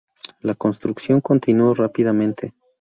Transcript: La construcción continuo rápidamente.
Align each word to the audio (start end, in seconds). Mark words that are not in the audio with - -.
La 0.39 0.55
construcción 0.55 1.21
continuo 1.21 1.75
rápidamente. 1.75 2.55